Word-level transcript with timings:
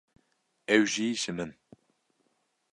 ew 0.75 0.83
jî 0.93 1.07
ji 1.21 1.31
min. 1.37 1.51